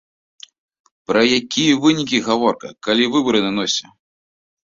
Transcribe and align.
Пра 1.09 1.21
якія 1.39 1.73
вынікі 1.83 2.21
гаворка, 2.27 2.67
калі 2.87 3.03
выбары 3.17 3.39
на 3.49 3.51
носе! 3.59 3.85